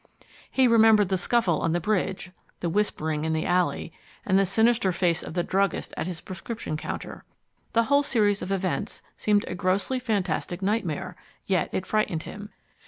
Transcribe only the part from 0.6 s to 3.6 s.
remembered the scuffle on the Bridge, the whispering in the